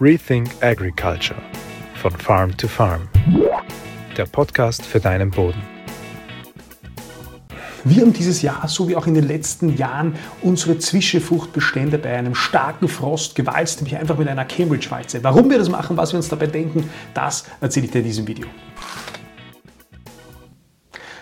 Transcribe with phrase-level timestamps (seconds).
[0.00, 1.40] Rethink Agriculture
[1.94, 3.08] von Farm to Farm.
[4.16, 5.62] Der Podcast für deinen Boden.
[7.84, 12.34] Wir haben dieses Jahr, so wie auch in den letzten Jahren, unsere Zwischenfruchtbestände bei einem
[12.34, 15.22] starken Frost gewalzt, nämlich einfach mit einer Cambridge-Walze.
[15.22, 18.26] Warum wir das machen, was wir uns dabei denken, das erzähle ich dir in diesem
[18.26, 18.46] Video.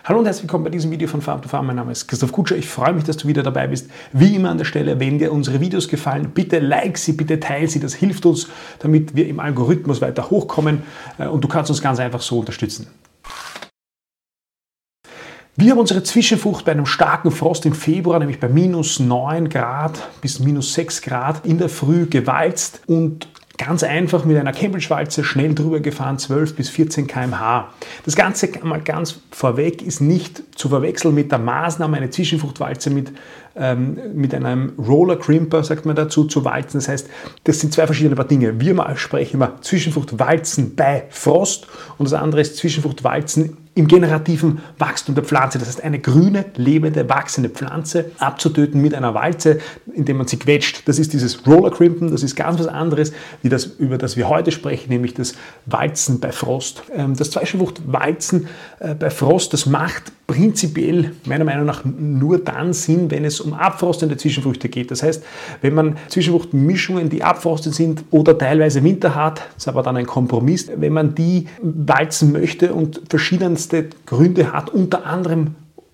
[0.05, 1.69] Hallo und herzlich willkommen bei diesem Video von Farm to Farm.
[1.69, 2.57] Mein Name ist Christoph Kutscher.
[2.57, 3.89] Ich freue mich, dass du wieder dabei bist.
[4.12, 7.69] Wie immer an der Stelle, wenn dir unsere Videos gefallen, bitte like sie, bitte teile
[7.69, 7.79] sie.
[7.79, 8.48] Das hilft uns,
[8.80, 10.83] damit wir im Algorithmus weiter hochkommen
[11.19, 12.88] äh, und du kannst uns ganz einfach so unterstützen.
[15.55, 20.09] Wir haben unsere Zwischenfrucht bei einem starken Frost im Februar, nämlich bei minus 9 Grad
[20.20, 23.28] bis minus 6 Grad in der Früh gewalzt und
[23.59, 27.73] ganz einfach mit einer Cambridge-Walze schnell drüber gefahren, 12 bis 14 km/h.
[28.05, 33.12] Das Ganze mal ganz vorweg ist nicht zu verwechseln mit der Maßnahme, eine Zwischenfruchtwalze mit,
[33.55, 36.80] ähm, mit einem Roller Crimper, sagt man dazu, zu walzen.
[36.80, 37.09] Das heißt,
[37.45, 38.59] das sind zwei verschiedene Dinge.
[38.61, 41.67] Wir mal sprechen immer Zwischenfruchtwalzen bei Frost
[41.98, 45.59] und das andere ist Zwischenfruchtwalzen im generativen Wachstum der Pflanze.
[45.59, 49.61] Das heißt, eine grüne, lebende, wachsende Pflanze abzutöten mit einer Walze,
[49.95, 50.87] indem man sie quetscht.
[50.87, 54.29] Das ist dieses Roller Crimpen, das ist ganz was anderes, wie das, über das wir
[54.29, 56.83] heute sprechen, nämlich das Walzen bei Frost.
[56.95, 58.47] Ähm, das Zweischenfrucht-Walzen
[58.81, 63.52] äh, bei Frost, das macht prinzipiell meiner Meinung nach nur dann Sinn, wenn es um
[63.52, 64.91] abfrostende Zwischenfrüchte geht.
[64.91, 65.22] Das heißt,
[65.61, 70.70] wenn man Zwischenfruchtmischungen, die abfrostet sind oder teilweise winterhart, das ist aber dann ein Kompromiss,
[70.74, 75.48] wenn man die walzen möchte und verschiedenste Gründe hat, unter anderem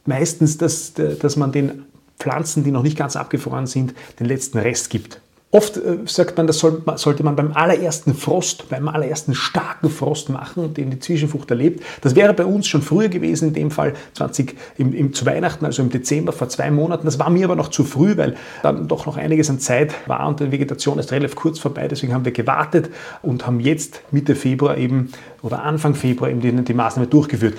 [0.06, 1.82] meistens, dass, dass man den
[2.20, 5.20] Pflanzen, die noch nicht ganz abgefroren sind, den letzten Rest gibt.
[5.50, 10.28] Oft äh, sagt man, das soll, sollte man beim allerersten Frost, beim allerersten starken Frost
[10.28, 11.82] machen, den die Zwischenfrucht erlebt.
[12.02, 15.64] Das wäre bei uns schon früher gewesen, in dem Fall 20 im, im, zu Weihnachten,
[15.64, 17.06] also im Dezember vor zwei Monaten.
[17.06, 20.28] Das war mir aber noch zu früh, weil dann doch noch einiges an Zeit war
[20.28, 21.88] und die Vegetation ist relativ kurz vorbei.
[21.88, 22.90] Deswegen haben wir gewartet
[23.22, 27.58] und haben jetzt Mitte Februar eben oder Anfang Februar eben die, die Maßnahme durchgeführt.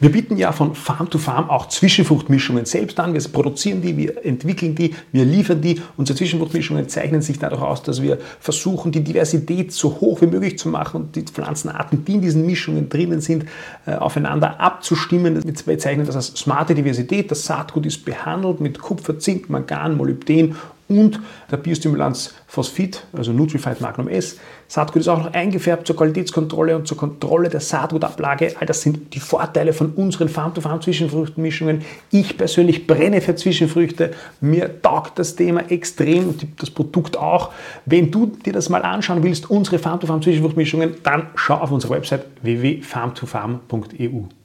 [0.00, 3.12] Wir bieten ja von Farm to Farm auch Zwischenfruchtmischungen selbst an.
[3.12, 5.80] Wir produzieren die, wir entwickeln die, wir liefern die.
[5.98, 10.58] Unsere Zwischenfruchtmischungen zeichnen sich dadurch aus, dass wir versuchen, die Diversität so hoch wie möglich
[10.58, 13.44] zu machen und die Pflanzenarten, die in diesen Mischungen drinnen sind,
[13.84, 15.42] äh, aufeinander abzustimmen.
[15.44, 17.30] Wir bezeichnen das als smarte Diversität.
[17.30, 20.56] Das Saatgut ist behandelt mit Kupfer, Zink, Mangan, Molybden
[20.90, 21.20] und
[21.50, 24.38] der Biostimulanz Phosphid, also Nutrified Magnum S.
[24.66, 28.56] Saatgut ist auch noch eingefärbt zur Qualitätskontrolle und zur Kontrolle der Saatgutablage.
[28.58, 31.82] All das sind die Vorteile von unseren Farm-to-Farm-Zwischenfrüchtenmischungen.
[32.10, 34.12] Ich persönlich brenne für Zwischenfrüchte.
[34.40, 37.52] Mir taugt das Thema extrem und das Produkt auch.
[37.86, 44.39] Wenn du dir das mal anschauen willst, unsere Farm-to-Farm-Zwischenfruchtmischungen, dann schau auf unsere Website www.farmtofarm.eu.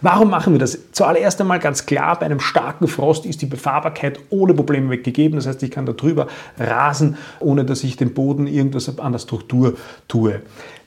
[0.00, 0.78] Warum machen wir das?
[0.92, 5.36] Zuallererst einmal ganz klar, bei einem starken Frost ist die Befahrbarkeit ohne Probleme weggegeben.
[5.36, 6.26] Das heißt, ich kann da drüber
[6.58, 9.74] rasen, ohne dass ich dem Boden irgendwas an der Struktur
[10.08, 10.42] tue.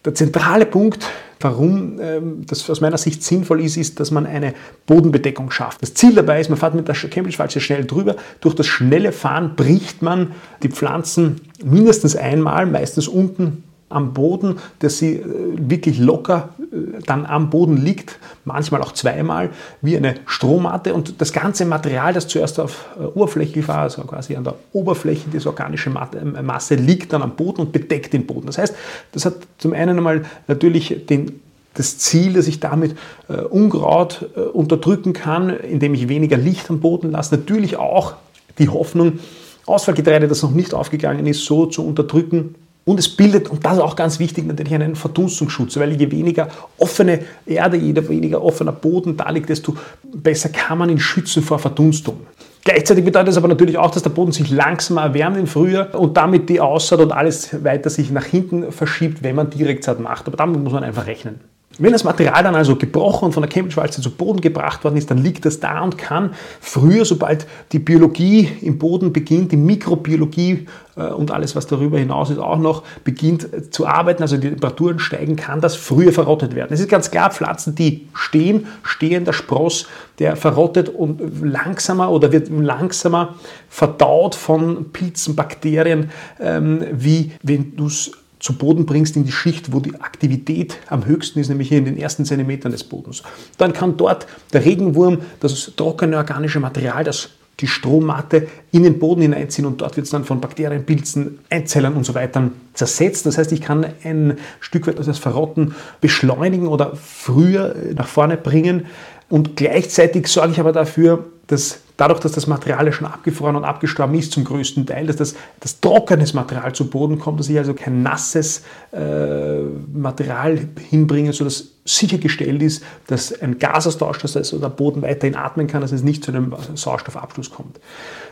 [0.06, 1.06] Der zentrale Punkt,
[1.40, 4.54] warum ähm, das aus meiner Sicht sinnvoll ist, ist, dass man eine
[4.86, 5.82] Bodenbedeckung schafft.
[5.82, 8.16] Das Ziel dabei ist, man fährt mit der Cambridge-Walze schnell drüber.
[8.40, 13.64] Durch das schnelle Fahren bricht man die Pflanzen mindestens einmal, meistens unten
[13.96, 15.24] am Boden, dass sie äh,
[15.58, 19.50] wirklich locker äh, dann am Boden liegt, manchmal auch zweimal,
[19.82, 20.94] wie eine Strommatte.
[20.94, 25.30] Und das ganze Material, das zuerst auf äh, Oberfläche war, also quasi an der Oberfläche,
[25.32, 28.48] diese organische Masse, liegt dann am Boden und bedeckt den Boden.
[28.48, 28.76] Das heißt,
[29.14, 31.40] das hat zum einen einmal natürlich den
[31.76, 32.96] das Ziel, dass ich damit
[33.28, 37.36] äh, Unkraut äh, unterdrücken kann, indem ich weniger Licht am Boden lasse.
[37.36, 38.16] Natürlich auch
[38.58, 39.20] die Hoffnung,
[39.66, 43.80] Ausfallgetreide, das noch nicht aufgegangen ist, so zu unterdrücken, und es bildet, und das ist
[43.80, 46.48] auch ganz wichtig, natürlich einen Verdunstungsschutz, weil je weniger
[46.78, 51.58] offene Erde, je weniger offener Boden da liegt, desto besser kann man ihn schützen vor
[51.58, 52.22] Verdunstung.
[52.64, 56.16] Gleichzeitig bedeutet es aber natürlich auch, dass der Boden sich langsamer erwärmt im Frühjahr und
[56.18, 60.28] damit die Aussaat und alles weiter sich nach hinten verschiebt, wenn man Direktsaat macht.
[60.28, 61.40] Aber damit muss man einfach rechnen.
[61.78, 65.12] Wenn das Material dann also gebrochen und von der Cambridge-Walze zu Boden gebracht worden ist,
[65.12, 70.68] dann liegt das da und kann früher, sobald die Biologie im Boden beginnt, die Mikrobiologie
[70.96, 74.50] äh, und alles, was darüber hinaus ist, auch noch beginnt äh, zu arbeiten, also die
[74.50, 76.74] Temperaturen steigen, kann das früher verrottet werden.
[76.74, 79.88] Es ist ganz klar, Pflanzen, die stehen, stehender Spross,
[80.20, 83.36] der verrottet und langsamer oder wird langsamer
[83.68, 86.10] verdaut von Pilzen, Bakterien,
[86.40, 88.12] ähm, wie wenn du es
[88.46, 91.86] zu Boden bringst in die Schicht, wo die Aktivität am höchsten ist, nämlich hier in
[91.86, 93.24] den ersten Zentimetern des Bodens.
[93.58, 99.24] Dann kann dort der Regenwurm, das trockene organische Material, das die Strommatte in den Boden
[99.24, 103.26] hineinziehen und dort wird es dann von Bakterien, Pilzen, Einzellern und so weiter zersetzt.
[103.26, 108.86] Das heißt, ich kann ein Stück weit das Verrotten beschleunigen oder früher nach vorne bringen.
[109.28, 114.16] Und gleichzeitig sorge ich aber dafür, dass dadurch, dass das Material schon abgefroren und abgestorben
[114.18, 117.74] ist, zum größten Teil, dass das, das trockenes Material zu Boden kommt, dass ich also
[117.74, 119.62] kein nasses äh,
[119.94, 120.60] Material
[120.90, 125.92] hinbringe, sodass sichergestellt ist, dass ein Gasaustausch, dass also der Boden weiterhin atmen kann, dass
[125.92, 127.80] es nicht zu einem Sauerstoffabschluss kommt.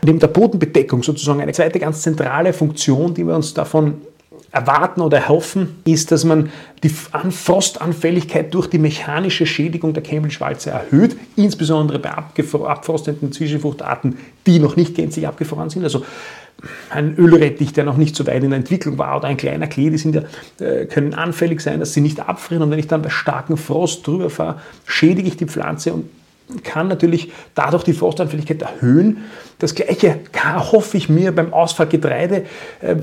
[0.04, 3.98] Neben der Bodenbedeckung sozusagen eine zweite ganz zentrale Funktion, die wir uns davon
[4.54, 6.50] erwarten oder erhoffen, ist, dass man
[6.84, 14.16] die Frostanfälligkeit durch die mechanische Schädigung der Kämmelschwalze erhöht, insbesondere bei abfrostenden Zwischenfruchtarten,
[14.46, 15.82] die noch nicht gänzlich abgefroren sind.
[15.82, 16.04] Also
[16.88, 19.90] ein Ölrettich, der noch nicht so weit in der Entwicklung war, oder ein kleiner Klee,
[19.90, 20.22] die sind ja,
[20.64, 22.62] äh, können anfällig sein, dass sie nicht abfrieren.
[22.62, 26.04] Und wenn ich dann bei starkem Frost drüber fahre, schädige ich die Pflanze und
[26.62, 29.24] kann natürlich dadurch die Frostanfälligkeit erhöhen.
[29.58, 30.20] Das Gleiche
[30.72, 32.44] hoffe ich mir beim Ausfallgetreide.
[32.82, 32.96] Äh,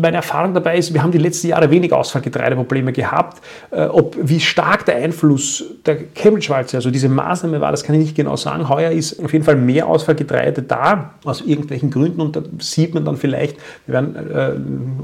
[0.00, 3.42] meine Erfahrung dabei ist, wir haben die letzten Jahre wenig Ausfallgetreideprobleme gehabt.
[3.70, 8.02] Äh, ob, wie stark der Einfluss der Kämmelschwalze, also diese Maßnahme war, das kann ich
[8.02, 8.68] nicht genau sagen.
[8.68, 12.20] Heuer ist auf jeden Fall mehr Ausfallgetreide da, aus irgendwelchen Gründen.
[12.20, 13.56] Und da sieht man dann vielleicht,
[13.86, 14.52] wir werden äh,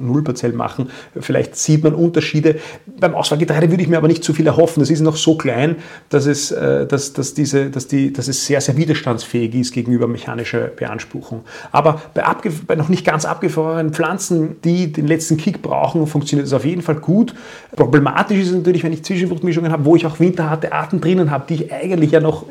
[0.01, 2.57] Nullparzell machen, vielleicht sieht man Unterschiede.
[2.99, 4.81] Beim Ausfallgetreide würde ich mir aber nicht zu viel erhoffen.
[4.81, 5.77] Das ist noch so klein,
[6.09, 10.07] dass es, äh, dass, dass diese dass, die, dass es sehr, sehr widerstandsfähig ist gegenüber
[10.07, 11.45] mechanischer Beanspruchung.
[11.73, 12.25] Aber bei,
[12.67, 16.83] bei noch nicht ganz abgefrorenen Pflanzen, die den letzten Kick brauchen, funktioniert es auf jeden
[16.83, 17.35] Fall gut.
[17.75, 21.45] Problematisch ist es natürlich, wenn ich Zwischenfruchtmischungen habe, wo ich auch winterharte Arten drinnen habe,
[21.49, 22.47] die ich eigentlich ja noch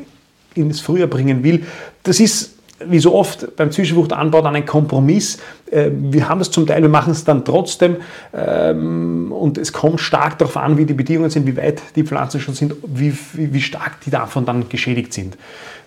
[0.54, 1.64] ins Frühjahr bringen will.
[2.02, 5.38] Das ist wie so oft beim Zwischenfruchtanbau dann ein Kompromiss.
[5.70, 7.96] Äh, wir haben das zum Teil, wir machen es dann trotzdem
[8.34, 12.40] ähm, und es kommt stark darauf an, wie die Bedingungen sind, wie weit die Pflanzen
[12.40, 15.36] schon sind, wie, wie stark die davon dann geschädigt sind.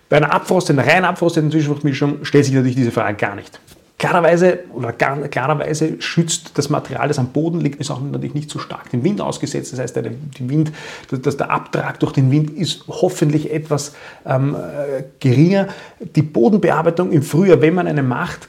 [0.10, 3.60] Bei einer abfrostenden, rein abfrostenden Zwischenfruchtmischung stellt sich natürlich diese Frage gar nicht.
[4.00, 8.58] Klarerweise, oder klarerweise schützt das Material, das am Boden liegt, ist auch natürlich nicht so
[8.58, 9.74] stark dem Wind ausgesetzt.
[9.74, 10.06] Das heißt, der,
[10.40, 10.72] Wind,
[11.12, 13.94] dass der Abtrag durch den Wind ist hoffentlich etwas
[14.26, 15.68] ähm, äh, geringer.
[16.16, 18.48] Die Bodenbearbeitung im Frühjahr, wenn man eine macht,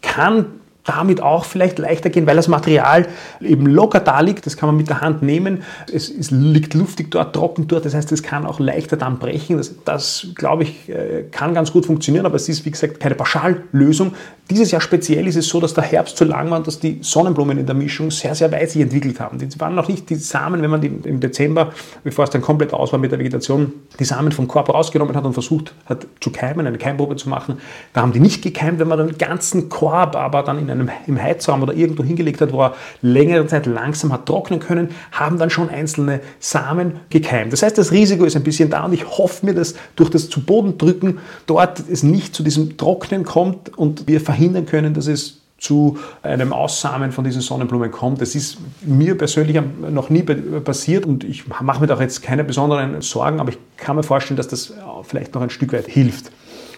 [0.00, 0.46] kann
[0.84, 3.06] damit auch vielleicht leichter gehen, weil das Material
[3.40, 4.46] eben locker da liegt.
[4.46, 5.62] Das kann man mit der Hand nehmen.
[5.92, 7.84] Es, es liegt luftig dort, trocken dort.
[7.84, 9.58] Das heißt, es kann auch leichter dann brechen.
[9.58, 12.26] Das, das, glaube ich, äh, kann ganz gut funktionieren.
[12.26, 14.14] Aber es ist, wie gesagt, keine Pauschallösung.
[14.50, 16.98] Dieses Jahr speziell ist es so, dass der Herbst so lang war und dass die
[17.00, 19.38] Sonnenblumen in der Mischung sehr, sehr weit sich entwickelt haben.
[19.38, 22.72] Die waren noch nicht die Samen, wenn man die im Dezember, bevor es dann komplett
[22.72, 26.30] aus war mit der Vegetation, die Samen vom Korb rausgenommen hat und versucht hat zu
[26.30, 27.58] keimen, eine Keimprobe zu machen.
[27.92, 31.22] Da haben die nicht gekeimt, wenn man den ganzen Korb aber dann in einem, im
[31.22, 35.50] Heizraum oder irgendwo hingelegt hat, wo er längere Zeit langsam hat trocknen können, haben dann
[35.50, 37.52] schon einzelne Samen gekeimt.
[37.52, 40.28] Das heißt, das Risiko ist ein bisschen da und ich hoffe mir, dass durch das
[40.28, 45.06] zu Boden drücken dort es nicht zu diesem Trocknen kommt und wir verhindern können, dass
[45.06, 48.20] es zu einem Aussamen von diesen Sonnenblumen kommt.
[48.20, 49.60] Das ist mir persönlich
[49.90, 53.94] noch nie passiert und ich mache mir da jetzt keine besonderen Sorgen, aber ich kann
[53.94, 54.72] mir vorstellen, dass das
[55.04, 56.32] vielleicht noch ein Stück weit hilft.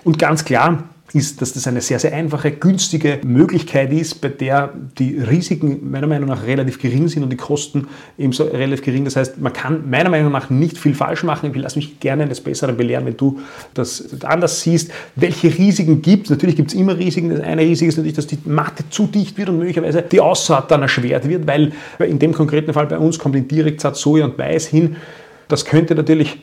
[0.05, 4.73] Und ganz klar, ist, dass das eine sehr, sehr einfache, günstige Möglichkeit ist, bei der
[4.99, 7.87] die Risiken meiner Meinung nach relativ gering sind und die Kosten
[8.19, 9.05] ebenso relativ gering.
[9.05, 11.51] Das heißt, man kann meiner Meinung nach nicht viel falsch machen.
[11.55, 13.41] Ich lasse mich gerne eines Besseren belehren, wenn du
[13.75, 14.91] das anders siehst.
[15.17, 16.31] Welche Risiken gibt es?
[16.31, 17.31] Natürlich gibt es immer Risiken.
[17.31, 20.71] Das eine Risiko ist natürlich, dass die Matte zu dicht wird und möglicherweise die Aussaat
[20.71, 24.39] dann erschwert wird, weil in dem konkreten Fall bei uns kommt in Direktsatz Soja und
[24.39, 24.97] Mais hin.
[25.49, 26.39] Das könnte natürlich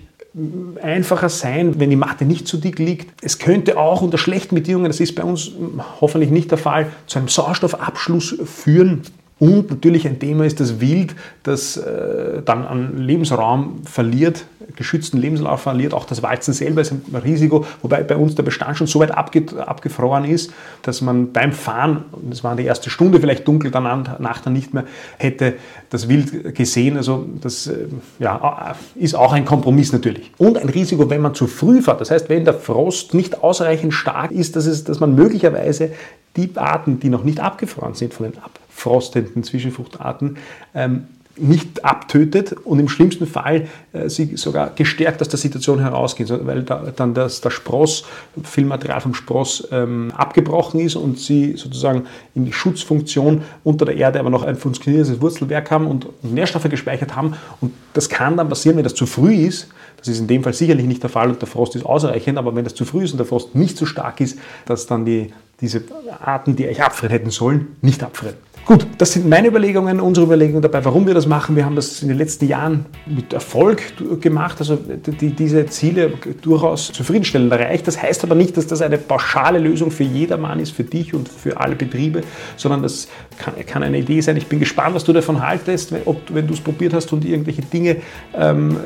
[0.82, 3.22] einfacher sein, wenn die Matte nicht zu dick liegt.
[3.22, 5.52] Es könnte auch unter schlechten Bedingungen, das ist bei uns
[6.00, 9.02] hoffentlich nicht der Fall, zu einem Sauerstoffabschluss führen.
[9.40, 15.58] Und natürlich ein Thema ist das Wild, das äh, dann an Lebensraum verliert, geschützten Lebensraum
[15.58, 15.94] verliert.
[15.94, 19.12] Auch das Walzen selber ist ein Risiko, wobei bei uns der Bestand schon so weit
[19.12, 20.52] abge abgefroren ist,
[20.82, 24.86] dass man beim Fahren, das war die erste Stunde vielleicht dunkel, danach dann nicht mehr,
[25.18, 25.56] hätte
[25.90, 26.98] das Wild gesehen.
[26.98, 27.88] Also das äh,
[28.20, 30.32] ja, ist auch ein Kompromiss natürlich.
[30.38, 32.02] Und ein Risiko, wenn man zu früh fährt.
[32.02, 35.92] Das heißt, wenn der Frost nicht ausreichend stark ist, dass, es, dass man möglicherweise
[36.36, 40.38] die Arten, die noch nicht abgefroren sind von den abfrostenden Zwischenfruchtarten,
[40.74, 41.08] ähm,
[41.38, 46.64] nicht abtötet und im schlimmsten Fall äh, sie sogar gestärkt aus der Situation herausgehen, weil
[46.64, 48.04] da, dann das, der Spross,
[48.44, 52.04] viel Material vom Spross ähm, abgebrochen ist und sie sozusagen
[52.36, 57.16] in die Schutzfunktion unter der Erde aber noch ein funktionierendes Wurzelwerk haben und Nährstoffe gespeichert
[57.16, 57.36] haben.
[57.62, 59.68] Und das kann dann passieren, wenn das zu früh ist.
[59.98, 62.56] Das ist in dem Fall sicherlich nicht der Fall und der Frost ist ausreichend, aber
[62.56, 65.32] wenn das zu früh ist und der Frost nicht so stark ist, dass dann die
[65.62, 65.84] diese
[66.20, 68.36] Arten, die eigentlich abfrieren hätten sollen, nicht abfrieren.
[68.64, 71.56] Gut, das sind meine Überlegungen, unsere Überlegungen dabei, warum wir das machen.
[71.56, 73.82] Wir haben das in den letzten Jahren mit Erfolg
[74.22, 77.88] gemacht, also die, diese Ziele durchaus zufriedenstellend erreicht.
[77.88, 81.28] Das heißt aber nicht, dass das eine pauschale Lösung für jedermann ist, für dich und
[81.28, 82.22] für alle Betriebe,
[82.56, 83.08] sondern das
[83.40, 84.38] kann, kann eine Idee sein.
[84.38, 87.64] Ich bin gespannt, was du davon haltest, ob, wenn du es probiert hast und irgendwelche
[87.64, 87.98] Dinge
[88.38, 88.78] ähm,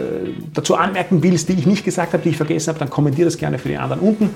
[0.53, 3.37] dazu anmerken willst, die ich nicht gesagt habe, die ich vergessen habe, dann kommentiere das
[3.37, 4.29] gerne für die anderen unten.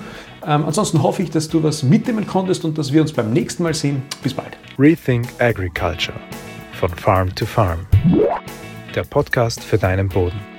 [0.46, 3.62] Ähm, ansonsten hoffe ich, dass du was mitnehmen konntest und dass wir uns beim nächsten
[3.62, 4.02] Mal sehen.
[4.22, 4.56] Bis bald.
[4.78, 6.18] Rethink Agriculture
[6.72, 7.86] von Farm to Farm.
[8.94, 10.49] Der Podcast für deinen Boden.